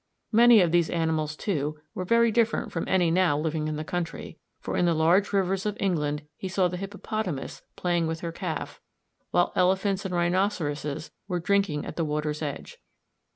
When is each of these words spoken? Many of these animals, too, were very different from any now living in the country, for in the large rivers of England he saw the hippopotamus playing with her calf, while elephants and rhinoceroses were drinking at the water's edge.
Many 0.31 0.61
of 0.61 0.71
these 0.71 0.89
animals, 0.89 1.35
too, 1.35 1.79
were 1.93 2.05
very 2.05 2.31
different 2.31 2.71
from 2.71 2.87
any 2.87 3.11
now 3.11 3.37
living 3.37 3.67
in 3.67 3.75
the 3.75 3.83
country, 3.83 4.39
for 4.59 4.75
in 4.75 4.85
the 4.85 4.95
large 4.95 5.31
rivers 5.31 5.63
of 5.67 5.77
England 5.79 6.23
he 6.35 6.47
saw 6.47 6.67
the 6.67 6.77
hippopotamus 6.77 7.61
playing 7.75 8.07
with 8.07 8.21
her 8.21 8.31
calf, 8.31 8.81
while 9.29 9.51
elephants 9.55 10.03
and 10.03 10.15
rhinoceroses 10.15 11.11
were 11.27 11.39
drinking 11.39 11.85
at 11.85 11.97
the 11.97 12.03
water's 12.05 12.41
edge. 12.41 12.79